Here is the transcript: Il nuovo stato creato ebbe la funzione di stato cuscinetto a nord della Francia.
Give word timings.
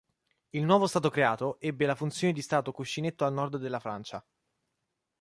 Il 0.49 0.63
nuovo 0.65 0.87
stato 0.87 1.11
creato 1.11 1.59
ebbe 1.59 1.85
la 1.85 1.93
funzione 1.93 2.33
di 2.33 2.41
stato 2.41 2.71
cuscinetto 2.71 3.23
a 3.23 3.29
nord 3.29 3.57
della 3.57 3.77
Francia. 3.79 4.25